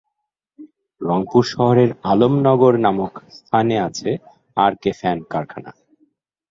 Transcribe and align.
রংপুর 1.01 1.43
শহরের 1.45 1.89
আলম 2.03 2.33
নগর 2.47 2.73
নামক 2.77 3.13
স্থানে 3.37 3.75
আছে 3.87 4.09
আর, 4.57 4.71
কে 4.81 4.91
ফ্যান 4.99 5.17
কারখানা। 5.31 5.71